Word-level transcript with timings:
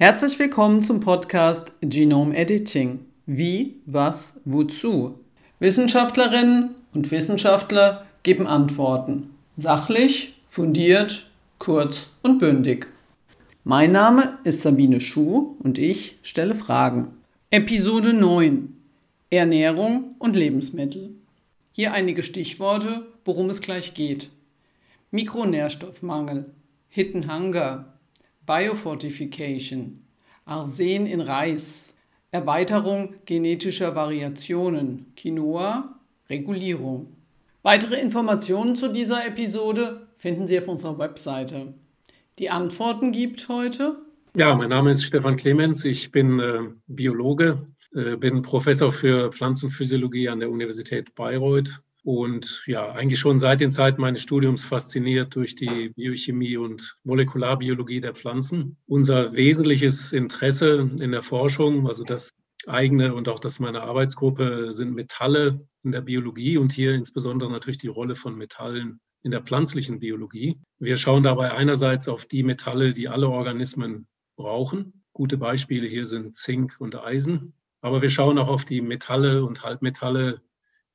Herzlich 0.00 0.38
willkommen 0.38 0.84
zum 0.84 1.00
Podcast 1.00 1.72
Genome 1.80 2.36
Editing. 2.36 3.00
Wie, 3.26 3.80
was, 3.84 4.32
wozu? 4.44 5.18
Wissenschaftlerinnen 5.58 6.76
und 6.94 7.10
Wissenschaftler 7.10 8.06
geben 8.22 8.46
Antworten. 8.46 9.30
Sachlich, 9.56 10.40
fundiert, 10.46 11.28
kurz 11.58 12.10
und 12.22 12.38
bündig. 12.38 12.86
Mein 13.64 13.90
Name 13.90 14.38
ist 14.44 14.60
Sabine 14.60 15.00
Schuh 15.00 15.56
und 15.64 15.78
ich 15.78 16.20
stelle 16.22 16.54
Fragen. 16.54 17.08
Episode 17.50 18.12
9 18.12 18.76
Ernährung 19.30 20.14
und 20.20 20.36
Lebensmittel. 20.36 21.10
Hier 21.72 21.92
einige 21.92 22.22
Stichworte, 22.22 23.04
worum 23.24 23.50
es 23.50 23.60
gleich 23.60 23.94
geht. 23.94 24.30
Mikronährstoffmangel, 25.10 26.52
Hidden 26.88 27.28
Hunger, 27.28 27.97
Biofortification, 28.48 30.04
Arsen 30.46 31.06
in 31.06 31.20
Reis, 31.20 31.94
Erweiterung 32.30 33.14
genetischer 33.26 33.94
Variationen, 33.94 35.12
Quinoa, 35.16 36.00
Regulierung. 36.30 37.14
Weitere 37.62 38.00
Informationen 38.00 38.74
zu 38.74 38.88
dieser 38.88 39.26
Episode 39.26 40.08
finden 40.16 40.46
Sie 40.46 40.58
auf 40.58 40.66
unserer 40.66 40.98
Webseite. 40.98 41.74
Die 42.38 42.48
Antworten 42.48 43.12
gibt 43.12 43.50
heute. 43.50 43.98
Ja, 44.34 44.54
mein 44.54 44.70
Name 44.70 44.92
ist 44.92 45.04
Stefan 45.04 45.36
Clemens. 45.36 45.84
Ich 45.84 46.10
bin 46.10 46.40
äh, 46.40 46.60
Biologe, 46.86 47.66
äh, 47.94 48.16
bin 48.16 48.40
Professor 48.40 48.90
für 48.90 49.30
Pflanzenphysiologie 49.30 50.30
an 50.30 50.40
der 50.40 50.50
Universität 50.50 51.14
Bayreuth 51.14 51.82
und 52.04 52.62
ja, 52.66 52.92
eigentlich 52.92 53.18
schon 53.18 53.38
seit 53.38 53.60
den 53.60 53.72
Zeiten 53.72 54.00
meines 54.00 54.22
Studiums 54.22 54.64
fasziniert 54.64 55.34
durch 55.34 55.54
die 55.54 55.90
Biochemie 55.90 56.56
und 56.56 56.96
Molekularbiologie 57.04 58.00
der 58.00 58.14
Pflanzen. 58.14 58.76
Unser 58.86 59.32
wesentliches 59.32 60.12
Interesse 60.12 60.90
in 61.00 61.12
der 61.12 61.22
Forschung, 61.22 61.86
also 61.86 62.04
das 62.04 62.30
eigene 62.66 63.14
und 63.14 63.28
auch 63.28 63.40
das 63.40 63.60
meiner 63.60 63.82
Arbeitsgruppe, 63.82 64.72
sind 64.72 64.94
Metalle 64.94 65.66
in 65.82 65.92
der 65.92 66.00
Biologie 66.00 66.58
und 66.58 66.72
hier 66.72 66.94
insbesondere 66.94 67.50
natürlich 67.50 67.78
die 67.78 67.88
Rolle 67.88 68.16
von 68.16 68.36
Metallen 68.36 69.00
in 69.22 69.30
der 69.30 69.42
pflanzlichen 69.42 69.98
Biologie. 70.00 70.60
Wir 70.78 70.96
schauen 70.96 71.22
dabei 71.22 71.52
einerseits 71.52 72.08
auf 72.08 72.26
die 72.26 72.42
Metalle, 72.42 72.94
die 72.94 73.08
alle 73.08 73.28
Organismen 73.28 74.06
brauchen. 74.36 75.04
Gute 75.12 75.36
Beispiele 75.36 75.86
hier 75.86 76.06
sind 76.06 76.36
Zink 76.36 76.76
und 76.78 76.96
Eisen. 76.96 77.54
Aber 77.80 78.02
wir 78.02 78.10
schauen 78.10 78.38
auch 78.38 78.48
auf 78.48 78.64
die 78.64 78.80
Metalle 78.80 79.44
und 79.44 79.62
Halbmetalle, 79.62 80.40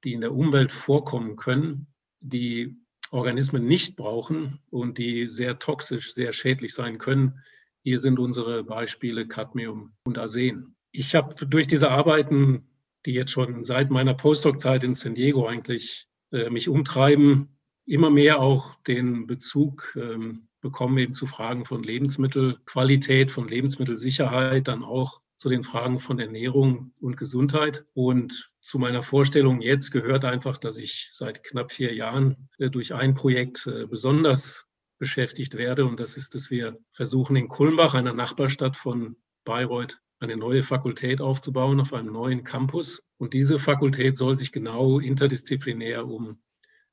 die 0.04 0.14
in 0.14 0.22
der 0.22 0.34
Umwelt 0.34 0.72
vorkommen 0.72 1.36
können, 1.36 1.88
die 2.20 2.76
Organismen 3.12 3.66
nicht 3.66 3.96
brauchen 3.96 4.60
und 4.70 4.98
die 4.98 5.30
sehr 5.30 5.60
toxisch, 5.60 6.14
sehr 6.14 6.34
schädlich 6.34 6.74
sein 6.74 6.98
können. 6.98 7.40
Hier 7.84 8.00
sind 8.00 8.18
unsere 8.18 8.64
Beispiele 8.64 9.28
Cadmium 9.28 9.94
und 10.06 10.18
Arsen. 10.18 10.76
Ich 10.92 11.16
habe 11.16 11.46
durch 11.46 11.68
diese 11.68 11.92
Arbeiten, 11.92 12.68
die 13.06 13.14
jetzt 13.14 13.32
schon 13.32 13.64
seit 13.64 13.92
meiner 13.92 14.14
Postdoc-Zeit 14.14 14.84
in 14.84 14.94
San 14.94 15.16
Diego 15.16 15.48
eigentlich 15.48 16.08
äh, 16.32 16.50
mich 16.50 16.70
umtreiben, 16.70 17.60
immer 17.86 18.10
mehr 18.10 18.40
auch 18.40 18.76
den 18.84 19.28
Bezug 19.28 19.94
ähm, 19.96 20.48
bekommen 20.62 20.98
eben 20.98 21.14
zu 21.14 21.28
Fragen 21.28 21.66
von 21.66 21.84
Lebensmittelqualität, 21.84 23.30
von 23.30 23.48
Lebensmittelsicherheit, 23.48 24.68
dann 24.68 24.84
auch 24.84 25.22
zu 25.36 25.50
den 25.50 25.64
Fragen 25.64 26.00
von 26.00 26.20
Ernährung 26.20 26.94
und 27.02 27.18
Gesundheit. 27.18 27.86
Und 27.94 28.53
zu 28.64 28.80
meiner 28.80 29.04
Vorstellung 29.04 29.62
jetzt 29.62 29.92
gehört 29.92 30.24
einfach, 30.24 30.58
dass 30.58 30.80
ich 30.80 31.10
seit 31.12 31.44
knapp 31.44 31.72
vier 31.72 31.94
Jahren 31.94 32.50
äh, 32.58 32.70
durch 32.70 32.94
ein 32.94 33.14
Projekt 33.14 33.68
äh, 33.68 33.86
besonders 33.86 34.66
beschäftigt 34.98 35.56
werde. 35.56 35.86
Und 35.86 36.00
das 36.00 36.16
ist, 36.16 36.34
dass 36.34 36.50
wir 36.50 36.80
versuchen, 36.94 37.36
in 37.36 37.50
Kulmbach, 37.50 37.94
einer 37.94 38.14
Nachbarstadt 38.14 38.78
von 38.78 39.18
Bayreuth, 39.44 40.00
eine 40.20 40.38
neue 40.38 40.64
Fakultät 40.64 41.20
aufzubauen 41.20 41.82
auf 41.82 41.94
einem 41.94 42.14
neuen 42.14 42.46
Campus. 42.46 43.06
Und 43.18 43.34
diese 43.34 43.60
Fakultät 43.60 44.16
soll 44.16 44.38
sich 44.38 44.54
genau 44.54 45.00
interdisziplinär 45.00 46.08
um 46.08 46.42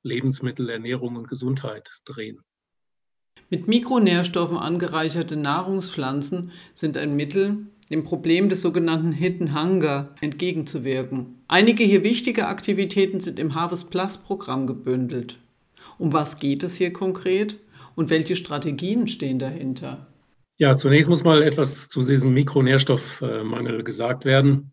Lebensmittel, 0.03 0.69
Ernährung 0.69 1.15
und 1.15 1.29
Gesundheit 1.29 2.01
drehen. 2.05 2.41
Mit 3.49 3.69
Mikronährstoffen 3.69 4.57
angereicherte 4.57 5.37
Nahrungspflanzen 5.37 6.51
sind 6.75 6.97
ein 6.97 7.15
Mittel, 7.15 7.67
dem 7.91 8.05
Problem 8.05 8.49
des 8.49 8.63
sogenannten 8.63 9.13
Hidden 9.13 9.61
Hunger 9.61 10.15
entgegenzuwirken. 10.21 11.43
Einige 11.49 11.83
hier 11.83 12.05
wichtige 12.05 12.47
Aktivitäten 12.47 13.21
sind 13.21 13.39
im 13.39 13.55
Harvest 13.55 13.91
Plus 13.91 14.19
Programm 14.19 14.67
gebündelt. 14.67 15.39
Um 15.99 16.13
was 16.13 16.39
geht 16.39 16.63
es 16.63 16.77
hier 16.77 16.93
konkret 16.93 17.59
und 17.97 18.09
welche 18.09 18.37
Strategien 18.37 19.09
stehen 19.09 19.39
dahinter? 19.39 20.07
Ja, 20.57 20.77
zunächst 20.77 21.09
muss 21.09 21.25
mal 21.25 21.43
etwas 21.43 21.89
zu 21.89 22.05
diesem 22.05 22.33
Mikronährstoffmangel 22.33 23.83
gesagt 23.83 24.25
werden. 24.25 24.73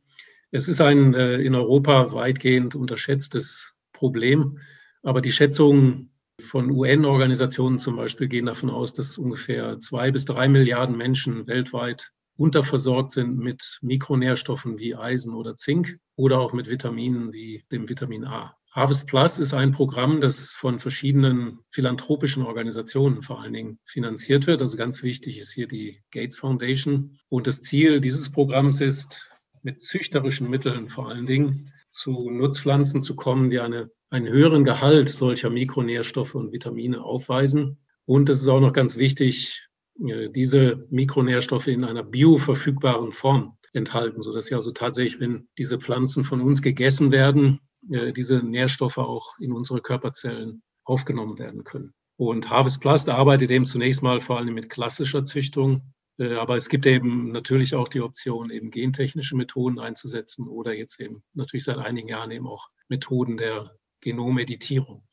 Es 0.52 0.68
ist 0.68 0.82
ein 0.82 1.14
äh, 1.14 1.38
in 1.38 1.56
Europa 1.56 2.14
weitgehend 2.14 2.76
unterschätztes 2.76 3.74
Problem, 3.94 4.60
aber 5.02 5.22
die 5.22 5.32
Schätzungen 5.32 6.12
von 6.40 6.70
UN-Organisationen 6.70 7.80
zum 7.80 7.96
Beispiel 7.96 8.28
gehen 8.28 8.46
davon 8.46 8.70
aus, 8.70 8.94
dass 8.94 9.18
ungefähr 9.18 9.80
zwei 9.80 10.12
bis 10.12 10.26
drei 10.26 10.48
Milliarden 10.48 10.96
Menschen 10.96 11.48
weltweit 11.48 12.12
unterversorgt 12.38 13.12
sind 13.12 13.38
mit 13.38 13.80
Mikronährstoffen 13.82 14.80
wie 14.80 14.96
Eisen 14.96 15.34
oder 15.34 15.56
Zink 15.56 16.00
oder 16.16 16.40
auch 16.40 16.54
mit 16.54 16.70
Vitaminen 16.70 17.34
wie 17.34 17.64
dem 17.72 17.90
Vitamin 17.90 18.26
A. 18.26 18.56
Harvest 18.72 19.08
Plus 19.08 19.40
ist 19.40 19.56
ein 19.56 19.72
Programm, 19.72 20.22
das 20.22 20.52
von 20.52 20.80
verschiedenen 20.80 21.60
philanthropischen 21.72 22.44
Organisationen 22.44 23.24
vor 23.24 23.42
allen 23.42 23.54
Dingen 23.54 23.80
finanziert 23.86 24.46
wird. 24.46 24.62
Also 24.62 24.78
ganz 24.78 25.02
wichtig 25.02 25.40
ist 25.40 25.52
hier 25.52 25.68
die 25.68 26.00
Gates 26.12 26.38
Foundation. 26.38 27.18
Und 27.28 27.48
das 27.48 27.64
Ziel 27.64 28.02
dieses 28.02 28.32
Programms 28.32 28.80
ist, 28.80 29.28
mit 29.64 29.82
züchterischen 29.82 30.50
Mitteln 30.50 30.90
vor 30.90 31.10
allen 31.10 31.26
Dingen 31.26 31.74
zu 31.90 32.30
Nutzpflanzen 32.30 33.02
zu 33.02 33.16
kommen, 33.16 33.50
die 33.50 33.60
eine, 33.60 33.90
einen 34.12 34.28
höheren 34.28 34.64
Gehalt 34.64 35.10
solcher 35.10 35.50
Mikronährstoffe 35.50 36.36
und 36.36 36.52
Vitamine 36.52 37.02
aufweisen. 37.02 37.80
Und 38.06 38.30
es 38.30 38.42
ist 38.42 38.48
auch 38.48 38.62
noch 38.62 38.74
ganz 38.74 38.96
wichtig, 38.96 39.67
diese 40.00 40.86
Mikronährstoffe 40.90 41.68
in 41.68 41.84
einer 41.84 42.04
bioverfügbaren 42.04 43.12
Form 43.12 43.58
enthalten, 43.74 44.22
sodass 44.22 44.48
sie 44.48 44.56
also 44.56 44.72
tatsächlich, 44.72 45.20
wenn 45.20 45.48
diese 45.58 45.80
Pflanzen 45.80 46.24
von 46.24 46.42
uns 46.42 46.62
gegessen 46.62 47.12
werden, 47.12 47.60
äh, 47.90 48.14
diese 48.14 48.44
Nährstoffe 48.44 48.98
auch 48.98 49.38
in 49.40 49.52
unsere 49.52 49.82
Körperzellen 49.82 50.62
aufgenommen 50.84 51.38
werden 51.40 51.64
können. 51.64 51.94
Und 52.18 52.50
Harvest 52.50 52.82
Plus 52.82 53.08
arbeitet 53.08 53.52
eben 53.52 53.66
zunächst 53.66 54.02
mal 54.02 54.22
vor 54.22 54.38
allem 54.38 54.54
mit 54.54 54.70
klassischer 54.70 55.24
Züchtung, 55.24 55.94
äh, 56.18 56.34
aber 56.34 56.56
es 56.56 56.70
gibt 56.70 56.86
eben 56.86 57.32
natürlich 57.32 57.76
auch 57.76 57.88
die 57.88 58.02
Option, 58.02 58.50
eben 58.50 58.72
gentechnische 58.72 59.36
Methoden 59.36 59.80
einzusetzen 59.80 60.48
oder 60.48 60.74
jetzt 60.74 61.00
eben 61.00 61.24
natürlich 61.34 61.66
seit 61.66 61.78
einigen 61.78 62.10
Jahren 62.10 62.32
eben 62.32 62.48
auch 62.48 62.68
Methoden 62.90 63.38
der 63.38 63.72
Genomeditierung. 64.02 65.04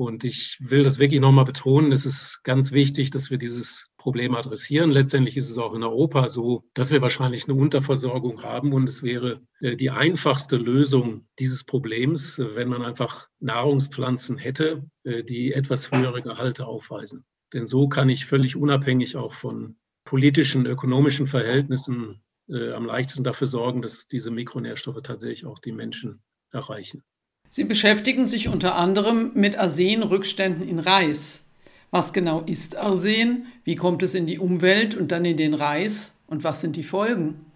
Und 0.00 0.24
ich 0.24 0.56
will 0.60 0.82
das 0.82 0.98
wirklich 0.98 1.20
nochmal 1.20 1.44
betonen. 1.44 1.92
Es 1.92 2.06
ist 2.06 2.40
ganz 2.42 2.72
wichtig, 2.72 3.10
dass 3.10 3.30
wir 3.30 3.36
dieses 3.36 3.90
Problem 3.98 4.34
adressieren. 4.34 4.90
Letztendlich 4.90 5.36
ist 5.36 5.50
es 5.50 5.58
auch 5.58 5.74
in 5.74 5.82
Europa 5.82 6.26
so, 6.28 6.64
dass 6.72 6.90
wir 6.90 7.02
wahrscheinlich 7.02 7.46
eine 7.46 7.60
Unterversorgung 7.60 8.42
haben. 8.42 8.72
Und 8.72 8.88
es 8.88 9.02
wäre 9.02 9.42
äh, 9.60 9.76
die 9.76 9.90
einfachste 9.90 10.56
Lösung 10.56 11.26
dieses 11.38 11.64
Problems, 11.64 12.38
wenn 12.38 12.70
man 12.70 12.80
einfach 12.80 13.28
Nahrungspflanzen 13.40 14.38
hätte, 14.38 14.88
äh, 15.04 15.22
die 15.22 15.52
etwas 15.52 15.90
höhere 15.90 16.22
Gehalte 16.22 16.66
aufweisen. 16.66 17.26
Denn 17.52 17.66
so 17.66 17.86
kann 17.86 18.08
ich 18.08 18.24
völlig 18.24 18.56
unabhängig 18.56 19.16
auch 19.16 19.34
von 19.34 19.76
politischen, 20.06 20.64
ökonomischen 20.64 21.26
Verhältnissen 21.26 22.22
äh, 22.48 22.72
am 22.72 22.86
leichtesten 22.86 23.24
dafür 23.24 23.48
sorgen, 23.48 23.82
dass 23.82 24.08
diese 24.08 24.30
Mikronährstoffe 24.30 25.02
tatsächlich 25.02 25.44
auch 25.44 25.58
die 25.58 25.72
Menschen 25.72 26.22
erreichen. 26.52 27.02
Sie 27.52 27.64
beschäftigen 27.64 28.26
sich 28.26 28.46
unter 28.46 28.76
anderem 28.76 29.32
mit 29.34 29.58
Arsenrückständen 29.58 30.68
in 30.68 30.78
Reis. 30.78 31.44
Was 31.90 32.12
genau 32.12 32.42
ist 32.42 32.76
Arsen? 32.76 33.46
Wie 33.64 33.74
kommt 33.74 34.04
es 34.04 34.14
in 34.14 34.28
die 34.28 34.38
Umwelt 34.38 34.94
und 34.94 35.10
dann 35.10 35.24
in 35.24 35.36
den 35.36 35.54
Reis? 35.54 36.16
Und 36.28 36.44
was 36.44 36.60
sind 36.60 36.76
die 36.76 36.84
Folgen? 36.84 37.46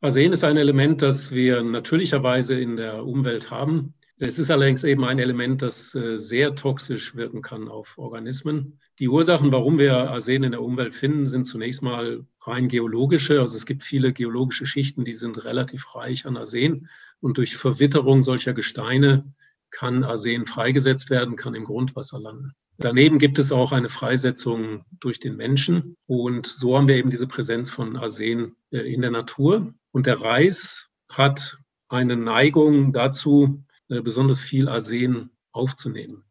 Arsen 0.00 0.32
ist 0.32 0.44
ein 0.44 0.56
Element, 0.56 1.02
das 1.02 1.32
wir 1.32 1.64
natürlicherweise 1.64 2.60
in 2.60 2.76
der 2.76 3.04
Umwelt 3.04 3.50
haben. 3.50 3.94
Es 4.18 4.38
ist 4.38 4.52
allerdings 4.52 4.84
eben 4.84 5.04
ein 5.04 5.18
Element, 5.18 5.62
das 5.62 5.96
äh, 5.96 6.16
sehr 6.16 6.54
toxisch 6.54 7.16
wirken 7.16 7.42
kann 7.42 7.66
auf 7.66 7.98
Organismen. 7.98 8.78
Die 9.00 9.08
Ursachen, 9.08 9.50
warum 9.50 9.78
wir 9.78 9.96
Arsen 9.96 10.44
in 10.44 10.52
der 10.52 10.62
Umwelt 10.62 10.94
finden, 10.94 11.26
sind 11.26 11.42
zunächst 11.42 11.82
mal 11.82 12.24
rein 12.42 12.68
geologische. 12.68 13.40
Also 13.40 13.56
es 13.56 13.66
gibt 13.66 13.82
viele 13.82 14.12
geologische 14.12 14.66
Schichten, 14.66 15.04
die 15.04 15.14
sind 15.14 15.44
relativ 15.44 15.96
reich 15.96 16.24
an 16.24 16.36
Arsen. 16.36 16.88
Und 17.18 17.36
durch 17.38 17.56
Verwitterung 17.56 18.22
solcher 18.22 18.52
Gesteine 18.52 19.24
kann 19.70 20.04
Arsen 20.04 20.46
freigesetzt 20.46 21.10
werden, 21.10 21.36
kann 21.36 21.54
im 21.54 21.64
Grundwasser 21.64 22.18
landen. 22.18 22.52
Daneben 22.78 23.18
gibt 23.18 23.38
es 23.38 23.52
auch 23.52 23.72
eine 23.72 23.90
Freisetzung 23.90 24.84
durch 25.00 25.20
den 25.20 25.36
Menschen. 25.36 25.96
Und 26.06 26.46
so 26.46 26.76
haben 26.76 26.88
wir 26.88 26.96
eben 26.96 27.10
diese 27.10 27.26
Präsenz 27.26 27.70
von 27.70 27.96
Arsen 27.96 28.56
äh, 28.70 28.78
in 28.78 29.02
der 29.02 29.10
Natur. 29.10 29.74
Und 29.92 30.06
der 30.06 30.20
Reis 30.20 30.88
hat 31.08 31.58
eine 31.88 32.16
Neigung 32.16 32.92
dazu, 32.92 33.64
äh, 33.88 34.00
besonders 34.00 34.40
viel 34.40 34.68
Arsen 34.68 35.30
aufzunehmen. 35.52 36.24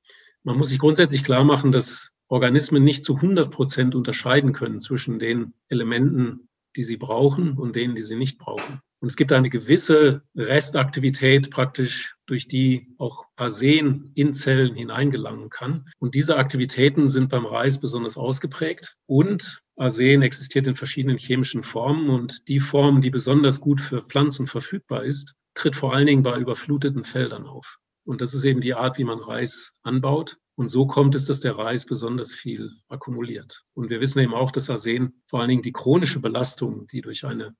Man 0.44 0.58
muss 0.58 0.70
sich 0.70 0.80
grundsätzlich 0.80 1.24
klar 1.24 1.44
machen, 1.44 1.72
dass 1.72 2.12
Organismen 2.28 2.84
nicht 2.84 3.04
zu 3.04 3.16
100 3.16 3.52
Prozent 3.52 3.96
unterscheiden 3.96 4.54
können 4.54 4.80
zwischen 4.80 5.20
den 5.20 5.54
Elementen 5.68 6.50
die 6.76 6.84
sie 6.84 6.98
brauchen 6.98 7.58
und 7.58 7.76
denen, 7.76 7.96
die 7.96 8.04
sie 8.04 8.16
nicht 8.16 8.38
brauchen. 8.38 8.82
Und 9.01 9.07
es 9.07 9.16
gibt 9.16 9.31
eine 9.31 9.50
gewisse 9.50 10.24
Restaktivität 10.36 11.51
praktisch, 11.51 12.18
durch 12.25 12.48
die 12.48 12.94
auch 12.98 13.25
Arsen 13.38 14.12
in 14.13 14.34
Zellen 14.34 14.75
hineingelangen 14.75 15.50
kann. 15.50 15.86
Und 16.00 16.16
diese 16.16 16.36
Aktivitäten 16.36 17.07
sind 17.07 17.30
beim 17.30 17.46
Reis 17.46 17.80
besonders 17.80 18.18
ausgeprägt. 18.18 18.98
Und 19.06 19.62
Arsen 19.78 20.22
existiert 20.22 20.68
in 20.68 20.75
verschiedenen 20.75 21.18
chemischen 21.18 21.63
Formen. 21.63 22.10
Und 22.10 22.48
die 22.50 22.60
Form, 22.60 23.00
die 23.00 23.10
besonders 23.10 23.62
gut 23.62 23.80
für 23.80 24.04
Pflanzen 24.04 24.48
verfügbar 24.48 25.06
ist, 25.06 25.34
tritt 25.54 25.78
vor 25.78 25.94
allen 25.94 26.07
Dingen 26.07 26.24
bei 26.24 26.38
überfluteten 26.38 27.06
Feldern 27.06 27.45
auf. 27.45 27.78
Und 28.06 28.19
das 28.22 28.34
ist 28.34 28.44
eben 28.44 28.60
die 28.60 28.74
Art, 28.74 28.98
wie 28.98 29.06
man 29.06 29.19
Reis 29.19 29.72
anbaut. 29.81 30.38
Und 30.56 30.68
so 30.68 30.88
kommt 30.88 31.16
es, 31.16 31.24
dass 31.24 31.40
der 31.40 31.57
Reis 31.57 31.86
besonders 31.86 32.34
viel 32.34 32.72
akkumuliert. 32.90 33.63
Und 33.74 33.90
wir 33.90 34.02
wissen 34.02 34.19
eben 34.19 34.34
auch, 34.34 34.52
dass 34.52 34.69
Arsen 34.69 35.24
vor 35.28 35.40
allen 35.40 35.50
Dingen 35.50 35.62
die 35.62 35.72
chronische 35.72 36.19
Belastung, 36.19 36.86
die 36.88 37.00
durch 37.00 37.24
eine 37.24 37.56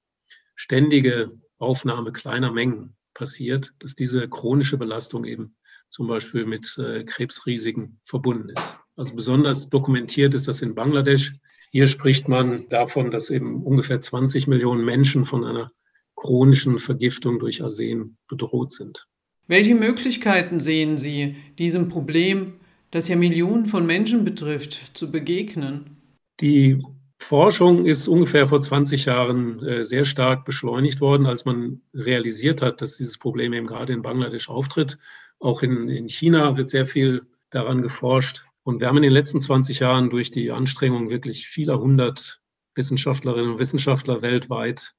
ständige 0.59 1.31
Aufnahme 1.57 2.11
kleiner 2.11 2.51
Mengen 2.51 2.94
passiert, 3.13 3.73
dass 3.79 3.95
diese 3.95 4.27
chronische 4.27 4.77
Belastung 4.77 5.23
eben 5.23 5.56
zum 5.88 6.07
Beispiel 6.07 6.45
mit 6.45 6.77
äh, 6.77 7.06
Krebsrisiken 7.06 8.01
verbunden 8.03 8.50
ist. 8.50 8.77
Also 8.97 9.15
besonders 9.15 9.69
dokumentiert 9.69 10.33
ist 10.33 10.50
das 10.50 10.61
in 10.61 10.75
Bangladesch. 10.75 11.33
Hier 11.71 11.88
spricht 11.88 12.27
man 12.27 12.67
davon, 12.67 13.09
dass 13.09 13.29
eben 13.29 13.63
ungefähr 13.63 14.01
20 14.01 14.47
Millionen 14.47 14.83
Menschen 14.83 15.25
von 15.25 15.45
einer 15.45 15.71
chronischen 16.17 16.77
Vergiftung 16.77 17.39
durch 17.39 17.63
Arsen 17.63 18.17
bedroht 18.27 18.73
sind. 18.73 19.07
Welche 19.47 19.75
Möglichkeiten 19.75 20.59
sehen 20.59 20.97
Sie, 20.97 21.38
diesem 21.57 21.88
Problem, 21.88 22.56
das 22.91 23.07
ja 23.07 23.15
Millionen 23.15 23.65
von 23.65 23.85
Menschen 23.85 24.25
betrifft, 24.25 24.97
zu 24.97 25.09
begegnen? 25.09 26.01
Die 26.41 26.83
Forschung 27.30 27.86
ist 27.86 28.08
ungefähr 28.08 28.48
vor 28.48 28.60
20 28.60 29.06
Jahren 29.06 29.64
äh, 29.64 29.86
sehr 29.86 30.06
stark 30.06 30.46
beschleunigt 30.46 31.00
worden, 31.00 31.28
als 31.28 31.46
man 31.46 31.84
realisiert 31.94 32.64
hat, 32.64 32.81
dass 32.81 32.98
dieses 32.98 33.20
Problem 33.20 33.54
eben 33.54 33.68
gerade 33.68 33.94
in 33.94 34.02
Bangladesch 34.02 34.50
auftritt. 34.50 34.98
Auch 35.38 35.62
in, 35.62 35.90
in 35.90 36.10
China 36.10 36.58
wird 36.58 36.72
sehr 36.72 36.88
viel 36.88 37.28
daran 37.52 37.84
geforscht. 37.84 38.46
Und 38.64 38.80
wir 38.80 38.88
haben 38.88 38.98
in 38.98 39.04
den 39.04 39.12
letzten 39.12 39.40
20 39.40 39.80
Jahren 39.80 40.10
durch 40.10 40.31
die 40.31 40.50
Anstrengungen 40.50 41.12
wirklich 41.12 41.46
vieler 41.46 41.80
hundert 41.80 42.42
Wissenschaftlerinnen 42.74 43.52
und 43.52 43.60
Wissenschaftler 43.60 44.24
weltweit 44.24 44.96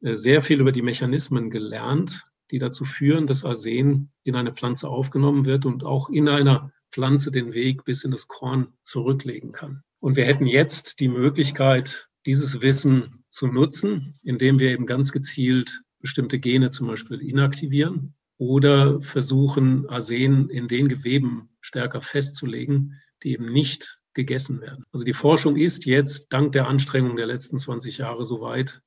äh, 0.00 0.16
sehr 0.16 0.42
viel 0.42 0.60
über 0.60 0.72
die 0.72 0.82
Mechanismen 0.82 1.48
gelernt, 1.48 2.26
die 2.50 2.58
dazu 2.58 2.84
führen, 2.84 3.28
dass 3.28 3.44
Arsen 3.44 4.10
in 4.24 4.34
eine 4.34 4.52
Pflanze 4.52 4.88
aufgenommen 4.88 5.44
wird 5.44 5.64
und 5.64 5.84
auch 5.84 6.10
in 6.10 6.28
einer 6.28 6.72
Pflanze 6.90 7.30
den 7.30 7.54
Weg 7.54 7.84
bis 7.84 8.02
in 8.02 8.10
das 8.10 8.26
Korn 8.26 8.72
zurücklegen 8.82 9.52
kann. 9.52 9.84
Und 10.00 10.16
wir 10.16 10.24
hätten 10.24 10.46
jetzt 10.46 11.00
die 11.00 11.08
Möglichkeit, 11.08 12.08
dieses 12.26 12.60
Wissen 12.60 13.24
zu 13.28 13.46
nutzen, 13.46 14.14
indem 14.22 14.58
wir 14.58 14.70
eben 14.70 14.86
ganz 14.86 15.12
gezielt 15.12 15.82
bestimmte 16.00 16.38
Gene 16.38 16.70
zum 16.70 16.86
Beispiel 16.86 17.20
inaktivieren 17.20 18.14
oder 18.36 19.00
versuchen, 19.00 19.88
Arsen 19.88 20.48
in 20.48 20.68
den 20.68 20.88
Geweben 20.88 21.48
stärker 21.60 22.00
festzulegen, 22.00 23.00
die 23.22 23.32
eben 23.32 23.52
nicht 23.52 23.98
gegessen 24.14 24.60
werden. 24.60 24.84
Also 24.92 25.04
die 25.04 25.14
Forschung 25.14 25.56
ist 25.56 25.86
jetzt 25.86 26.32
dank 26.32 26.52
der 26.52 26.68
Anstrengung 26.68 27.16
der 27.16 27.26
letzten 27.26 27.58
20 27.58 27.98
Jahre 27.98 28.24
so 28.24 28.40
weit, 28.40 28.80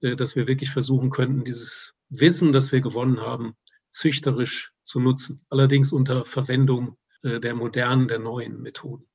äh, 0.00 0.16
dass 0.16 0.36
wir 0.36 0.46
wirklich 0.46 0.70
versuchen 0.70 1.10
könnten, 1.10 1.44
dieses 1.44 1.94
Wissen, 2.08 2.52
das 2.52 2.72
wir 2.72 2.80
gewonnen 2.80 3.20
haben, 3.20 3.54
züchterisch 3.90 4.72
zu 4.82 5.00
nutzen. 5.00 5.44
Allerdings 5.48 5.92
unter 5.92 6.24
Verwendung 6.24 6.96
äh, 7.22 7.40
der 7.40 7.54
modernen, 7.54 8.08
der 8.08 8.18
neuen 8.18 8.60
Methoden. 8.60 9.06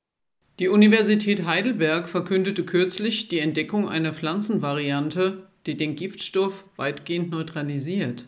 Die 0.58 0.68
Universität 0.68 1.44
Heidelberg 1.44 2.08
verkündete 2.08 2.64
kürzlich 2.64 3.28
die 3.28 3.40
Entdeckung 3.40 3.90
einer 3.90 4.14
Pflanzenvariante, 4.14 5.48
die 5.66 5.76
den 5.76 5.96
Giftstoff 5.96 6.64
weitgehend 6.76 7.30
neutralisiert. 7.30 8.24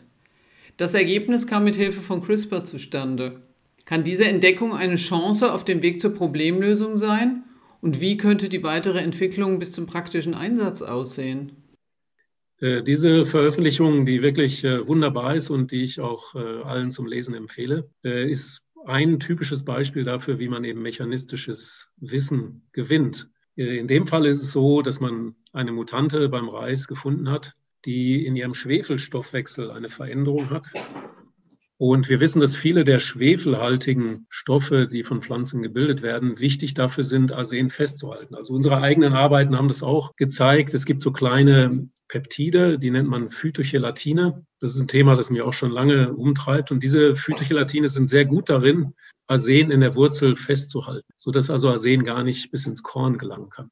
Das 0.77 0.93
Ergebnis 0.93 1.47
kam 1.47 1.63
mit 1.63 1.75
Hilfe 1.75 2.01
von 2.01 2.21
CRISPR 2.21 2.65
zustande. 2.65 3.41
Kann 3.85 4.03
diese 4.03 4.25
Entdeckung 4.25 4.73
eine 4.73 4.97
Chance 4.97 5.51
auf 5.51 5.65
dem 5.65 5.81
Weg 5.81 5.99
zur 5.99 6.13
Problemlösung 6.13 6.95
sein? 6.97 7.45
Und 7.81 7.99
wie 7.99 8.17
könnte 8.17 8.47
die 8.47 8.61
weitere 8.61 8.99
Entwicklung 8.99 9.57
bis 9.57 9.71
zum 9.71 9.87
praktischen 9.87 10.35
Einsatz 10.35 10.83
aussehen? 10.83 11.53
Äh, 12.61 12.83
diese 12.83 13.25
Veröffentlichung, 13.25 14.05
die 14.05 14.21
wirklich 14.21 14.63
äh, 14.63 14.85
wunderbar 14.85 15.35
ist 15.35 15.49
und 15.49 15.71
die 15.71 15.83
ich 15.83 15.99
auch 15.99 16.35
äh, 16.35 16.61
allen 16.63 16.91
zum 16.91 17.07
Lesen 17.07 17.33
empfehle, 17.33 17.89
ist 18.03 18.61
ein 18.85 19.19
typisches 19.19 19.65
Beispiel 19.65 20.03
dafür, 20.03 20.39
wie 20.39 20.49
man 20.49 20.63
eben 20.63 20.81
mechanistisches 20.81 21.89
Wissen 21.97 22.67
gewinnt. 22.71 23.29
In 23.55 23.87
dem 23.87 24.07
Fall 24.07 24.25
ist 24.25 24.41
es 24.41 24.51
so, 24.51 24.81
dass 24.81 24.99
man 24.99 25.35
eine 25.51 25.71
Mutante 25.71 26.29
beim 26.29 26.47
Reis 26.47 26.87
gefunden 26.87 27.29
hat, 27.29 27.55
die 27.85 28.25
in 28.25 28.35
ihrem 28.35 28.53
Schwefelstoffwechsel 28.53 29.71
eine 29.71 29.89
Veränderung 29.89 30.49
hat. 30.49 30.71
Und 31.77 32.09
wir 32.09 32.19
wissen, 32.19 32.41
dass 32.41 32.57
viele 32.57 32.83
der 32.83 32.99
schwefelhaltigen 32.99 34.27
Stoffe, 34.29 34.85
die 34.85 35.03
von 35.03 35.21
Pflanzen 35.21 35.61
gebildet 35.61 36.01
werden, 36.01 36.39
wichtig 36.39 36.73
dafür 36.73 37.05
sind, 37.05 37.31
Arsen 37.31 37.69
festzuhalten. 37.69 38.35
Also 38.35 38.53
unsere 38.53 38.81
eigenen 38.81 39.13
Arbeiten 39.13 39.57
haben 39.57 39.69
das 39.69 39.81
auch 39.81 40.17
gezeigt. 40.17 40.73
Es 40.73 40.85
gibt 40.85 41.01
so 41.01 41.13
kleine 41.13 41.87
Peptide, 42.09 42.79
die 42.79 42.91
nennt 42.91 43.07
man 43.07 43.29
Phytochelatine. 43.29 44.45
Das 44.59 44.75
ist 44.75 44.81
ein 44.81 44.87
Thema, 44.87 45.15
das 45.15 45.29
mir 45.29 45.45
auch 45.45 45.53
schon 45.53 45.71
lange 45.71 46.13
umtreibt. 46.13 46.71
Und 46.71 46.83
diese 46.83 47.15
Phytochelatine 47.15 47.87
sind 47.87 48.09
sehr 48.09 48.25
gut 48.25 48.49
darin, 48.49 48.93
Arsen 49.27 49.71
in 49.71 49.79
der 49.79 49.95
Wurzel 49.95 50.35
festzuhalten, 50.35 51.07
sodass 51.15 51.49
also 51.49 51.69
Arsen 51.69 52.03
gar 52.03 52.23
nicht 52.23 52.51
bis 52.51 52.65
ins 52.65 52.83
Korn 52.83 53.17
gelangen 53.17 53.49
kann. 53.49 53.69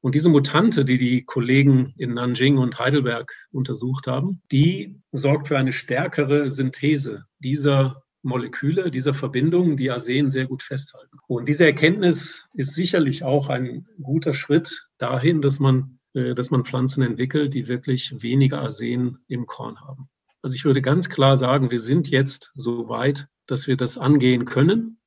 Und 0.00 0.14
diese 0.14 0.30
Mutante, 0.30 0.84
die 0.84 0.96
die 0.96 1.24
Kollegen 1.24 1.92
in 1.98 2.14
Nanjing 2.14 2.56
und 2.56 2.78
Heidelberg 2.78 3.34
untersucht 3.52 4.06
haben, 4.06 4.40
die 4.50 4.98
sorgt 5.12 5.48
für 5.48 5.58
eine 5.58 5.74
stärkere 5.74 6.48
Synthese 6.48 7.24
dieser 7.38 8.02
Moleküle, 8.22 8.90
dieser 8.90 9.12
Verbindungen, 9.12 9.76
die 9.76 9.90
Arsen 9.90 10.30
sehr 10.30 10.46
gut 10.46 10.62
festhalten. 10.62 11.18
Und 11.26 11.48
diese 11.48 11.66
Erkenntnis 11.66 12.46
ist 12.54 12.74
sicherlich 12.74 13.24
auch 13.24 13.48
ein 13.48 13.86
guter 14.00 14.32
Schritt 14.32 14.88
dahin, 14.98 15.42
dass 15.42 15.58
man 15.58 15.98
äh, 16.14 16.34
dass 16.34 16.50
man 16.50 16.64
Pflanzen 16.64 17.02
entwickelt, 17.02 17.54
die 17.54 17.68
wirklich 17.68 18.22
weniger 18.22 18.60
Arsen 18.60 19.18
im 19.28 19.46
Korn 19.46 19.80
haben. 19.80 20.08
Also 20.42 20.54
ich 20.54 20.64
würde 20.64 20.82
ganz 20.82 21.08
klar 21.08 21.36
sagen, 21.36 21.70
wir 21.70 21.80
sind 21.80 22.08
jetzt 22.08 22.50
so 22.54 22.88
weit, 22.88 23.28
dass 23.46 23.66
wir 23.66 23.76
das 23.76 23.98
angehen 23.98 24.44
können, 24.44 24.98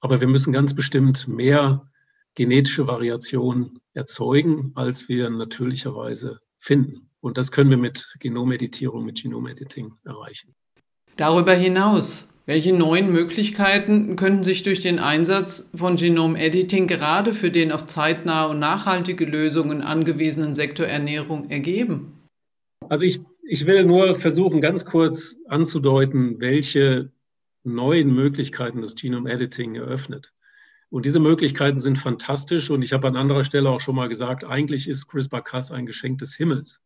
aber 0.00 0.20
wir 0.20 0.28
müssen 0.28 0.52
ganz 0.52 0.74
bestimmt 0.74 1.28
mehr 1.28 1.90
genetische 2.34 2.86
Variationen 2.86 3.80
erzeugen, 3.94 4.72
als 4.74 5.08
wir 5.08 5.28
natürlicherweise 5.28 6.38
finden. 6.58 7.10
Und 7.20 7.36
das 7.36 7.50
können 7.50 7.70
wir 7.70 7.76
mit 7.76 8.08
Genomeditierung, 8.20 9.04
mit 9.04 9.22
Genomediting 9.22 9.94
erreichen. 10.04 10.54
Darüber 11.16 11.52
hinaus, 11.52 12.28
welche 12.46 12.72
neuen 12.72 13.12
Möglichkeiten 13.12 14.16
könnten 14.16 14.44
sich 14.44 14.62
durch 14.62 14.80
den 14.80 15.00
Einsatz 15.00 15.68
von 15.74 15.96
Genom-Editing 15.96 16.86
gerade 16.86 17.34
für 17.34 17.50
den 17.50 17.72
auf 17.72 17.86
zeitnahe 17.86 18.48
und 18.48 18.60
nachhaltige 18.60 19.24
Lösungen 19.24 19.82
angewiesenen 19.82 20.54
Sektor 20.54 20.86
Ernährung 20.86 21.50
ergeben? 21.50 22.12
Also 22.88 23.04
ich, 23.04 23.20
ich 23.50 23.64
will 23.64 23.84
nur 23.84 24.14
versuchen, 24.14 24.60
ganz 24.60 24.84
kurz 24.84 25.36
anzudeuten, 25.48 26.38
welche 26.38 27.10
neuen 27.64 28.14
Möglichkeiten 28.14 28.82
das 28.82 28.94
Genome-Editing 28.94 29.74
eröffnet. 29.74 30.34
Und 30.90 31.06
diese 31.06 31.18
Möglichkeiten 31.18 31.78
sind 31.78 31.96
fantastisch. 31.96 32.68
Und 32.68 32.82
ich 32.82 32.92
habe 32.92 33.08
an 33.08 33.16
anderer 33.16 33.44
Stelle 33.44 33.70
auch 33.70 33.80
schon 33.80 33.94
mal 33.96 34.10
gesagt, 34.10 34.44
eigentlich 34.44 34.86
ist 34.86 35.06
CRISPR-Cas 35.08 35.70
ein 35.70 35.86
Geschenk 35.86 36.18
des 36.18 36.34
Himmels, 36.34 36.82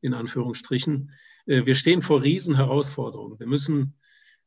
in 0.00 0.14
Anführungsstrichen. 0.14 1.12
Äh, 1.44 1.66
wir 1.66 1.74
stehen 1.74 2.00
vor 2.00 2.22
Riesenherausforderungen. 2.22 3.38
Wir 3.38 3.46
müssen 3.46 3.94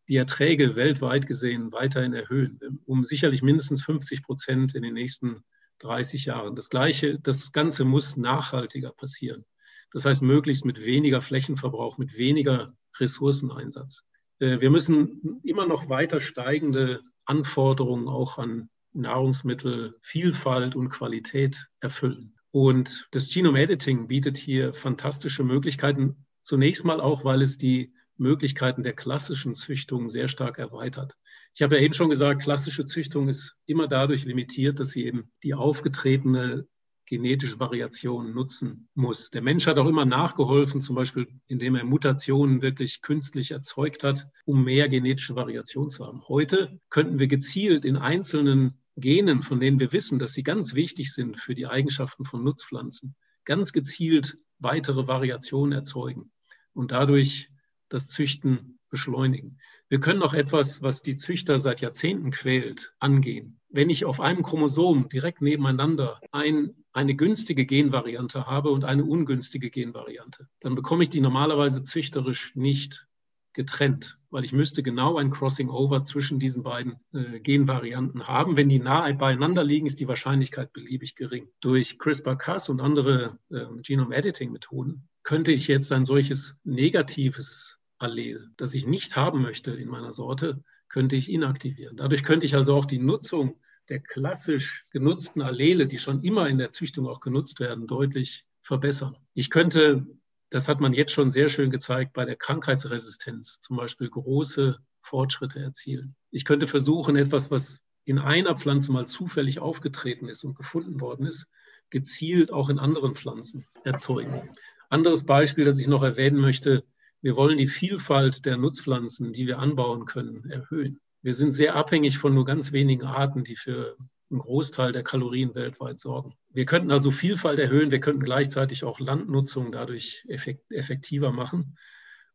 die 0.07 0.15
Erträge 0.15 0.75
weltweit 0.75 1.27
gesehen 1.27 1.71
weiterhin 1.71 2.13
erhöhen, 2.13 2.81
um 2.87 3.03
sicherlich 3.03 3.43
mindestens 3.43 3.83
50 3.83 4.23
Prozent 4.23 4.73
in 4.73 4.81
den 4.81 4.95
nächsten 4.95 5.43
30 5.79 6.25
Jahren. 6.25 6.55
Das 6.55 6.71
Gleiche, 6.71 7.19
das 7.19 7.51
Ganze 7.51 7.85
muss 7.85 8.17
nachhaltiger 8.17 8.91
passieren. 8.91 9.45
Das 9.91 10.05
heißt, 10.05 10.21
möglichst 10.21 10.65
mit 10.65 10.81
weniger 10.81 11.21
Flächenverbrauch, 11.21 11.97
mit 11.97 12.17
weniger 12.17 12.73
Ressourceneinsatz. 12.99 14.05
Äh, 14.39 14.59
wir 14.61 14.69
müssen 14.69 15.41
immer 15.43 15.67
noch 15.67 15.89
weiter 15.89 16.21
steigende 16.21 17.01
Anforderungen 17.25 18.07
auch 18.07 18.37
an 18.37 18.69
Nahrungsmittelvielfalt 18.93 20.75
und 20.75 20.89
Qualität 20.89 21.67
erfüllen. 21.79 22.35
Und 22.51 23.07
das 23.11 23.31
Genome 23.31 23.61
Editing 23.61 24.07
bietet 24.07 24.37
hier 24.37 24.73
fantastische 24.73 25.43
Möglichkeiten. 25.43 26.25
Zunächst 26.41 26.83
mal 26.83 26.99
auch, 26.99 27.23
weil 27.23 27.41
es 27.41 27.57
die 27.57 27.93
Möglichkeiten 28.17 28.83
der 28.83 28.93
klassischen 28.93 29.53
Züchtung 29.53 30.09
sehr 30.09 30.27
stark 30.27 30.57
erweitert. 30.57 31.15
Ich 31.55 31.61
habe 31.61 31.75
ja 31.75 31.81
eben 31.81 31.93
schon 31.93 32.09
gesagt, 32.09 32.41
klassische 32.41 32.85
Züchtung 32.85 33.29
ist 33.29 33.55
immer 33.65 33.87
dadurch 33.87 34.25
limitiert, 34.25 34.79
dass 34.79 34.91
sie 34.91 35.05
eben 35.05 35.31
die 35.43 35.53
aufgetretene 35.53 36.67
genetische 37.09 37.59
Variation 37.59 38.33
nutzen 38.33 38.87
muss. 38.93 39.31
Der 39.31 39.41
Mensch 39.41 39.65
hat 39.65 39.79
auch 39.79 39.87
immer 39.87 40.05
nachgeholfen, 40.05 40.79
zum 40.79 40.95
Beispiel 40.95 41.27
indem 41.47 41.75
er 41.75 41.83
Mutationen 41.83 42.61
wirklich 42.61 43.01
künstlich 43.01 43.49
erzeugt 43.51 44.03
hat, 44.03 44.27
um 44.45 44.63
mehr 44.63 44.87
genetische 44.89 45.35
Variation 45.35 45.89
zu 45.89 46.05
haben. 46.05 46.27
Heute 46.27 46.79
könnten 46.89 47.17
wir 47.17 47.27
gezielt 47.27 47.83
in 47.83 47.97
einzelnen 47.97 48.79
Genen, 48.95 49.41
von 49.41 49.59
denen 49.59 49.79
wir 49.79 49.91
wissen, 49.91 50.19
dass 50.19 50.33
sie 50.33 50.43
ganz 50.43 50.75
wichtig 50.75 51.11
sind 51.11 51.39
für 51.39 51.55
die 51.55 51.65
Eigenschaften 51.65 52.25
von 52.25 52.43
Nutzpflanzen, 52.43 53.15
ganz 53.43 53.73
gezielt 53.73 54.37
weitere 54.59 55.07
Variationen 55.07 55.71
erzeugen 55.71 56.31
und 56.73 56.91
dadurch 56.91 57.49
das 57.89 58.07
Züchten 58.07 58.77
beschleunigen. 58.89 59.57
Wir 59.87 59.99
können 59.99 60.21
auch 60.21 60.35
etwas, 60.35 60.83
was 60.83 61.01
die 61.01 61.15
Züchter 61.15 61.57
seit 61.57 61.81
Jahrzehnten 61.81 62.29
quält, 62.29 62.93
angehen. 62.99 63.58
Wenn 63.69 63.89
ich 63.89 64.05
auf 64.05 64.19
einem 64.19 64.43
Chromosom 64.43 65.09
direkt 65.09 65.41
nebeneinander 65.41 66.19
ein, 66.31 66.75
eine 66.91 67.15
günstige 67.15 67.65
Genvariante 67.65 68.45
habe 68.47 68.71
und 68.71 68.83
eine 68.83 69.05
ungünstige 69.05 69.69
Genvariante, 69.69 70.47
dann 70.59 70.75
bekomme 70.75 71.03
ich 71.03 71.09
die 71.09 71.21
normalerweise 71.21 71.83
züchterisch 71.83 72.55
nicht 72.55 73.07
getrennt, 73.53 74.17
weil 74.29 74.45
ich 74.45 74.53
müsste 74.53 74.83
genau 74.83 75.17
ein 75.17 75.31
Crossing 75.31 75.69
Over 75.69 76.03
zwischen 76.03 76.39
diesen 76.39 76.63
beiden 76.63 76.95
äh, 77.13 77.39
Genvarianten 77.39 78.27
haben. 78.27 78.57
Wenn 78.57 78.69
die 78.69 78.79
nah 78.79 79.11
beieinander 79.11 79.63
liegen, 79.63 79.85
ist 79.85 79.99
die 79.99 80.07
Wahrscheinlichkeit 80.07 80.71
beliebig 80.71 81.15
gering. 81.15 81.49
Durch 81.59 81.97
CRISPR-Cas 81.99 82.69
und 82.69 82.79
andere 82.79 83.37
äh, 83.51 83.65
Genome-Editing-Methoden 83.81 85.07
könnte 85.23 85.51
ich 85.51 85.67
jetzt 85.67 85.91
ein 85.91 86.05
solches 86.05 86.55
negatives 86.63 87.79
Allel, 87.97 88.49
das 88.55 88.73
ich 88.73 88.87
nicht 88.87 89.15
haben 89.15 89.41
möchte 89.41 89.71
in 89.71 89.89
meiner 89.89 90.13
Sorte, 90.13 90.63
könnte 90.89 91.15
ich 91.15 91.31
inaktivieren. 91.31 91.97
Dadurch 91.97 92.23
könnte 92.23 92.45
ich 92.45 92.55
also 92.55 92.75
auch 92.75 92.85
die 92.85 92.99
Nutzung 92.99 93.59
der 93.89 93.99
klassisch 93.99 94.85
genutzten 94.91 95.41
Allele, 95.41 95.87
die 95.87 95.97
schon 95.97 96.23
immer 96.23 96.47
in 96.47 96.57
der 96.57 96.71
Züchtung 96.71 97.07
auch 97.07 97.21
genutzt 97.21 97.59
werden, 97.59 97.87
deutlich 97.87 98.45
verbessern. 98.61 99.17
Ich 99.33 99.49
könnte 99.49 100.05
das 100.49 100.67
hat 100.67 100.79
man 100.79 100.93
jetzt 100.93 101.11
schon 101.11 101.31
sehr 101.31 101.49
schön 101.49 101.69
gezeigt 101.69 102.13
bei 102.13 102.25
der 102.25 102.35
Krankheitsresistenz, 102.35 103.61
zum 103.61 103.77
Beispiel 103.77 104.09
große 104.09 104.77
Fortschritte 105.01 105.59
erzielen. 105.59 106.15
Ich 106.31 106.45
könnte 106.45 106.67
versuchen, 106.67 107.15
etwas, 107.15 107.51
was 107.51 107.79
in 108.03 108.17
einer 108.17 108.57
Pflanze 108.57 108.91
mal 108.91 109.07
zufällig 109.07 109.59
aufgetreten 109.59 110.27
ist 110.27 110.43
und 110.43 110.55
gefunden 110.55 110.99
worden 110.99 111.27
ist, 111.27 111.45
gezielt 111.91 112.51
auch 112.51 112.69
in 112.69 112.79
anderen 112.79 113.15
Pflanzen 113.15 113.67
erzeugen. 113.83 114.49
Anderes 114.89 115.25
Beispiel, 115.25 115.65
das 115.65 115.79
ich 115.79 115.87
noch 115.87 116.03
erwähnen 116.03 116.39
möchte, 116.39 116.83
wir 117.21 117.35
wollen 117.35 117.57
die 117.57 117.67
Vielfalt 117.67 118.45
der 118.45 118.57
Nutzpflanzen, 118.57 119.33
die 119.33 119.47
wir 119.47 119.59
anbauen 119.59 120.05
können, 120.05 120.49
erhöhen. 120.49 120.99
Wir 121.21 121.33
sind 121.33 121.53
sehr 121.53 121.75
abhängig 121.75 122.17
von 122.17 122.33
nur 122.33 122.45
ganz 122.45 122.71
wenigen 122.71 123.03
Arten, 123.05 123.43
die 123.43 123.55
für 123.55 123.97
einen 124.31 124.39
Großteil 124.39 124.91
der 124.91 125.03
Kalorien 125.03 125.55
weltweit 125.55 125.99
sorgen. 125.99 126.33
Wir 126.49 126.65
könnten 126.65 126.91
also 126.91 127.11
Vielfalt 127.11 127.59
erhöhen, 127.59 127.91
wir 127.91 127.99
könnten 127.99 128.23
gleichzeitig 128.23 128.83
auch 128.83 128.99
Landnutzung 128.99 129.71
dadurch 129.71 130.25
effektiver 130.27 131.31
machen. 131.31 131.77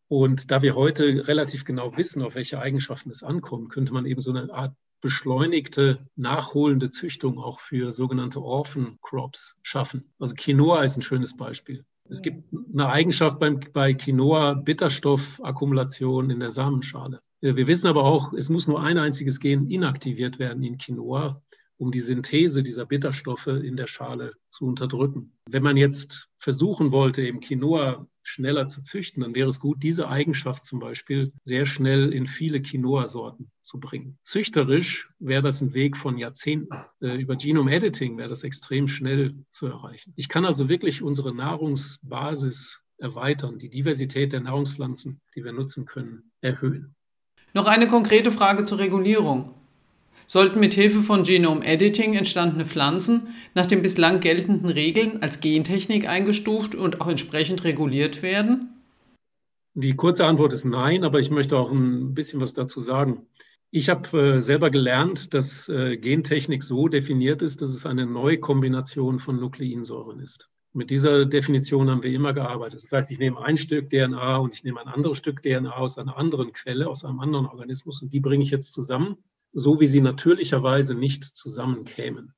Und 0.09 0.51
da 0.51 0.61
wir 0.61 0.75
heute 0.75 1.27
relativ 1.27 1.65
genau 1.65 1.97
wissen, 1.97 2.23
auf 2.23 2.35
welche 2.35 2.59
Eigenschaften 2.59 3.11
es 3.11 3.23
ankommt, 3.23 3.71
könnte 3.71 3.93
man 3.93 4.05
eben 4.07 4.21
so 4.21 4.31
eine 4.31 4.53
Art 4.53 4.75
beschleunigte, 5.01 6.07
nachholende 6.17 6.91
Züchtung 6.91 7.39
auch 7.39 7.61
für 7.61 7.93
sogenannte 7.93 8.41
Orphan 8.41 8.99
Crops 9.01 9.57
schaffen. 9.63 10.13
Also 10.19 10.35
Quinoa 10.35 10.83
ist 10.83 10.97
ein 10.97 11.03
schönes 11.03 11.37
Beispiel. 11.37 11.85
Es 12.09 12.21
gibt 12.21 12.45
eine 12.73 12.89
Eigenschaft 12.89 13.39
beim, 13.39 13.61
bei 13.73 13.95
Quinoa, 13.95 14.55
Bitterstoffakkumulation 14.55 16.31
in 16.31 16.41
der 16.41 16.51
Samenschale. 16.51 17.21
Wir 17.41 17.67
wissen 17.67 17.89
aber 17.89 18.05
auch, 18.05 18.33
es 18.33 18.51
muss 18.51 18.67
nur 18.67 18.83
ein 18.83 18.99
einziges 18.99 19.41
Gen 19.41 19.69
inaktiviert 19.69 20.39
werden 20.39 20.63
in 20.63 20.79
Quinoa 20.79 21.43
um 21.77 21.91
die 21.91 22.01
Synthese 22.01 22.63
dieser 22.63 22.87
Bitterstoffe 22.87 23.47
in 23.47 23.77
der 23.77 23.87
Schale 23.87 24.35
zu 24.51 24.67
unterdrücken. 24.67 25.33
Wenn 25.49 25.63
man 25.63 25.77
jetzt 25.77 26.29
versuchen 26.39 26.93
wollte, 26.93 27.23
eben 27.23 27.41
Quinoa 27.41 28.07
schneller 28.23 28.69
zu 28.69 28.83
züchten, 28.83 29.23
dann 29.23 29.35
wäre 29.35 29.49
es 29.49 29.61
gut, 29.61 29.83
diese 29.83 30.09
Eigenschaft 30.09 30.65
zum 30.65 30.79
Beispiel 30.79 31.33
sehr 31.45 31.67
schnell 31.67 32.13
in 32.13 32.27
viele 32.27 32.63
Quinoa-Sorten 32.63 33.51
zu 33.61 33.79
bringen. 33.79 34.19
Züchterisch 34.23 35.11
wäre 35.19 35.43
das 35.43 35.61
ein 35.61 35.75
Weg 35.75 35.97
von 35.97 36.17
Jahrzehnten. 36.17 36.75
Äh, 37.01 37.17
über 37.21 37.37
Genome 37.37 37.73
Editing 37.73 38.17
wäre 38.17 38.29
das 38.29 38.45
extrem 38.45 38.89
schnell 38.89 39.45
zu 39.51 39.67
erreichen. 39.67 40.15
Ich 40.17 40.29
kann 40.29 40.47
also 40.47 40.69
wirklich 40.69 41.03
unsere 41.03 41.35
Nahrungsbasis 41.35 42.81
erweitern, 42.99 43.59
die 43.59 43.69
Diversität 43.69 44.33
der 44.33 44.41
Nahrungspflanzen, 44.41 45.21
die 45.35 45.45
wir 45.45 45.53
nutzen 45.53 45.85
können, 45.85 46.33
erhöhen. 46.41 46.95
Noch 47.53 47.67
eine 47.67 47.87
konkrete 47.87 48.31
Frage 48.31 48.65
zur 48.65 48.79
Regulierung. 48.79 49.55
Sollten 50.27 50.59
mit 50.59 50.75
Hilfe 50.75 51.01
von 51.01 51.23
Genome 51.23 51.65
Editing 51.65 52.15
entstandene 52.15 52.65
Pflanzen 52.65 53.35
nach 53.55 53.67
den 53.67 53.83
bislang 53.83 54.21
geltenden 54.21 54.71
Regeln 54.71 55.23
als 55.23 55.41
Gentechnik 55.41 56.09
eingestuft 56.09 56.75
und 56.75 57.01
auch 57.01 57.09
entsprechend 57.09 57.65
reguliert 57.65 58.23
werden? 58.23 58.71
Die 59.75 59.97
kurze 59.97 60.25
Antwort 60.25 60.53
ist 60.53 60.65
nein, 60.65 61.05
aber 61.05 61.19
ich 61.19 61.31
möchte 61.31 61.59
auch 61.59 61.71
ein 61.71 62.15
bisschen 62.15 62.41
was 62.41 62.55
dazu 62.55 62.81
sagen. 62.81 63.27
Ich 63.71 63.89
habe 63.89 64.37
äh, 64.37 64.41
selber 64.41 64.71
gelernt, 64.71 65.35
dass 65.35 65.69
äh, 65.69 65.97
Gentechnik 65.97 66.63
so 66.63 66.89
definiert 66.89 67.43
ist, 67.43 67.61
dass 67.61 67.71
es 67.71 67.85
eine 67.85 68.07
Neukombination 68.07 69.19
von 69.19 69.41
Nukleinsäuren 69.41 70.21
ist. 70.21 70.49
Mit 70.73 70.91
dieser 70.91 71.27
Definition 71.27 71.91
haben 71.91 72.03
wir 72.03 72.13
immer 72.13 72.33
gearbeitet. 72.33 72.83
Das 72.83 72.93
heißt, 72.93 73.11
ich 73.11 73.19
nehme 73.19 73.41
ein 73.43 73.57
Stück 73.57 73.91
DNA 73.91 74.37
und 74.39 74.55
ich 74.55 74.65
nehme 74.65 74.81
ein 74.81 74.89
anderes 74.89 75.19
Stück 75.19 75.43
DNA 75.43 75.73
aus 75.73 75.99
einer 75.99 76.17
anderen 76.17 76.53
Quelle, 76.53 76.89
aus 76.89 77.05
einem 77.05 77.21
anderen 77.21 77.47
Organismus 77.47 78.01
und 78.01 78.13
die 78.13 78.21
bringe 78.21 78.45
ich 78.45 78.51
jetzt 78.51 78.73
zusammen 78.73 79.17
so 79.55 79.81
wie 79.81 79.87
sie 79.87 80.01
natürlicherweise 80.01 80.95
nicht 80.95 81.25
zusammenkämen 81.25 82.35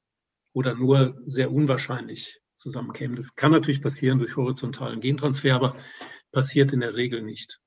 oder 0.52 0.74
nur 0.74 1.20
sehr 1.26 1.50
unwahrscheinlich 1.50 2.40
zusammenkämen. 2.54 3.16
Das 3.16 3.34
kann 3.34 3.52
natürlich 3.52 3.82
passieren 3.82 4.18
durch 4.18 4.36
horizontalen 4.36 5.00
Gentransfer, 5.00 5.54
aber 5.54 5.76
passiert 6.32 6.72
in 6.72 6.80
der 6.80 6.94
Regel 6.94 7.22
nicht. 7.22 7.58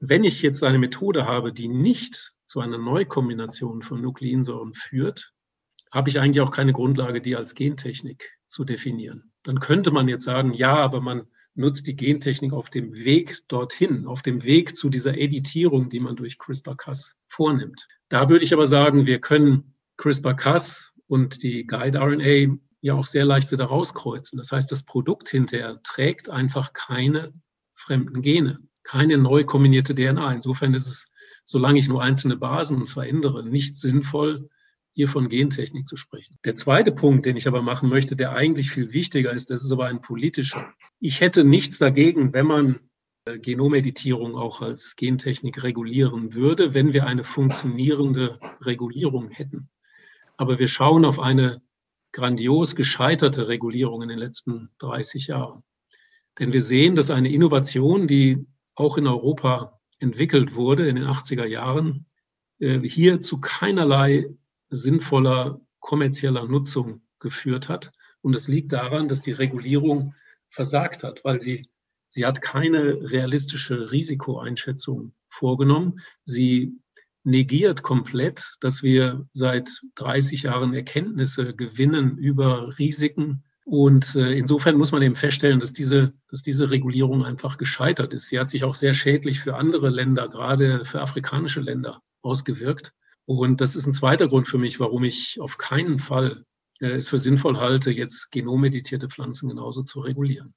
Wenn 0.00 0.24
ich 0.24 0.42
jetzt 0.42 0.62
eine 0.62 0.78
Methode 0.78 1.24
habe, 1.26 1.52
die 1.52 1.68
nicht 1.68 2.32
zu 2.44 2.60
einer 2.60 2.78
Neukombination 2.78 3.82
von 3.82 4.00
Nukleinsäuren 4.02 4.74
führt, 4.74 5.32
habe 5.90 6.10
ich 6.10 6.18
eigentlich 6.18 6.40
auch 6.40 6.50
keine 6.50 6.72
Grundlage, 6.72 7.20
die 7.20 7.36
als 7.36 7.54
Gentechnik 7.54 8.38
zu 8.46 8.64
definieren. 8.64 9.32
Dann 9.42 9.60
könnte 9.60 9.90
man 9.90 10.08
jetzt 10.08 10.24
sagen, 10.24 10.52
ja, 10.52 10.74
aber 10.76 11.00
man 11.00 11.28
nutzt 11.54 11.86
die 11.86 11.96
Gentechnik 11.96 12.52
auf 12.52 12.70
dem 12.70 12.94
Weg 12.94 13.38
dorthin, 13.48 14.06
auf 14.06 14.22
dem 14.22 14.42
Weg 14.42 14.76
zu 14.76 14.90
dieser 14.90 15.16
Editierung, 15.16 15.88
die 15.88 16.00
man 16.00 16.16
durch 16.16 16.38
CRISPR-Cas 16.38 17.15
vornimmt. 17.28 17.86
Da 18.08 18.28
würde 18.28 18.44
ich 18.44 18.52
aber 18.52 18.66
sagen, 18.66 19.06
wir 19.06 19.20
können 19.20 19.74
CRISPR-Cas 19.96 20.92
und 21.06 21.42
die 21.42 21.66
Guide-RNA 21.66 22.56
ja 22.80 22.94
auch 22.94 23.06
sehr 23.06 23.24
leicht 23.24 23.50
wieder 23.50 23.66
rauskreuzen. 23.66 24.36
Das 24.36 24.52
heißt, 24.52 24.70
das 24.70 24.84
Produkt 24.84 25.28
hinterher 25.28 25.80
trägt 25.82 26.30
einfach 26.30 26.72
keine 26.72 27.32
fremden 27.74 28.22
Gene, 28.22 28.60
keine 28.84 29.18
neu 29.18 29.44
kombinierte 29.44 29.94
DNA. 29.94 30.32
Insofern 30.32 30.74
ist 30.74 30.86
es, 30.86 31.10
solange 31.44 31.78
ich 31.78 31.88
nur 31.88 32.02
einzelne 32.02 32.36
Basen 32.36 32.86
verändere, 32.86 33.44
nicht 33.44 33.76
sinnvoll, 33.76 34.48
hier 34.92 35.08
von 35.08 35.28
Gentechnik 35.28 35.86
zu 35.86 35.96
sprechen. 35.96 36.38
Der 36.44 36.56
zweite 36.56 36.90
Punkt, 36.90 37.26
den 37.26 37.36
ich 37.36 37.46
aber 37.46 37.60
machen 37.60 37.90
möchte, 37.90 38.16
der 38.16 38.32
eigentlich 38.32 38.70
viel 38.70 38.94
wichtiger 38.94 39.32
ist, 39.32 39.50
das 39.50 39.62
ist 39.62 39.70
aber 39.70 39.86
ein 39.86 40.00
politischer. 40.00 40.72
Ich 41.00 41.20
hätte 41.20 41.44
nichts 41.44 41.76
dagegen, 41.76 42.32
wenn 42.32 42.46
man 42.46 42.80
Genomeditierung 43.26 44.36
auch 44.36 44.60
als 44.60 44.94
Gentechnik 44.96 45.62
regulieren 45.62 46.34
würde, 46.34 46.74
wenn 46.74 46.92
wir 46.92 47.06
eine 47.06 47.24
funktionierende 47.24 48.38
Regulierung 48.60 49.28
hätten. 49.30 49.68
Aber 50.36 50.58
wir 50.58 50.68
schauen 50.68 51.04
auf 51.04 51.18
eine 51.18 51.58
grandios 52.12 52.76
gescheiterte 52.76 53.48
Regulierung 53.48 54.02
in 54.02 54.08
den 54.08 54.18
letzten 54.18 54.70
30 54.78 55.26
Jahren. 55.26 55.64
Denn 56.38 56.52
wir 56.52 56.62
sehen, 56.62 56.94
dass 56.94 57.10
eine 57.10 57.32
Innovation, 57.32 58.06
die 58.06 58.46
auch 58.74 58.96
in 58.96 59.06
Europa 59.06 59.80
entwickelt 59.98 60.54
wurde 60.54 60.88
in 60.88 60.96
den 60.96 61.06
80er 61.06 61.46
Jahren, 61.46 62.06
äh, 62.58 62.80
hier 62.80 63.22
zu 63.22 63.40
keinerlei 63.40 64.26
sinnvoller 64.68 65.60
kommerzieller 65.80 66.46
Nutzung 66.46 67.02
geführt 67.18 67.68
hat. 67.68 67.92
Und 68.20 68.34
es 68.34 68.48
liegt 68.48 68.72
daran, 68.72 69.08
dass 69.08 69.22
die 69.22 69.32
Regulierung 69.32 70.14
versagt 70.48 71.02
hat, 71.02 71.24
weil 71.24 71.40
sie, 71.40 71.68
sie 72.16 72.24
hat 72.24 72.40
keine 72.40 73.10
realistische 73.12 73.92
Risikoeinschätzung 73.92 75.12
vorgenommen. 75.28 76.00
Sie 76.24 76.72
negiert 77.24 77.82
komplett, 77.82 78.56
dass 78.60 78.82
wir 78.82 79.28
seit 79.34 79.68
30 79.96 80.44
Jahren 80.44 80.72
Erkenntnisse 80.72 81.54
gewinnen 81.54 82.16
über 82.16 82.78
Risiken. 82.78 83.44
Und 83.66 84.14
äh, 84.14 84.32
insofern 84.32 84.78
muss 84.78 84.92
man 84.92 85.02
eben 85.02 85.14
feststellen, 85.14 85.60
dass 85.60 85.74
diese, 85.74 86.14
dass 86.30 86.42
diese 86.42 86.70
Regulierung 86.70 87.22
einfach 87.22 87.58
gescheitert 87.58 88.14
ist. 88.14 88.30
Sie 88.30 88.38
hat 88.38 88.48
sich 88.48 88.64
auch 88.64 88.74
sehr 88.74 88.94
schädlich 88.94 89.40
für 89.40 89.56
andere 89.56 89.90
Länder, 89.90 90.28
gerade 90.28 90.86
für 90.86 91.02
afrikanische 91.02 91.60
Länder, 91.60 92.00
ausgewirkt. 92.22 92.92
Und 93.26 93.60
das 93.60 93.76
ist 93.76 93.86
ein 93.86 93.92
zweiter 93.92 94.28
Grund 94.28 94.48
für 94.48 94.58
mich, 94.58 94.80
warum 94.80 95.04
ich 95.04 95.38
auf 95.38 95.58
keinen 95.58 95.98
Fall 95.98 96.44
äh, 96.80 96.92
es 96.92 97.10
für 97.10 97.18
sinnvoll 97.18 97.58
halte, 97.58 97.90
jetzt 97.90 98.30
genomeditierte 98.30 99.08
Pflanzen 99.08 99.50
genauso 99.50 99.82
zu 99.82 100.00
regulieren. 100.00 100.54